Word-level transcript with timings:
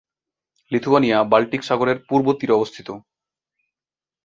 Lithuania 0.71 1.17
Baltic 1.23 1.61
সাগরের 1.63 1.97
পূর্ব 2.09 2.27
তীরে 2.39 2.53
অবস্থিত। 2.53 2.87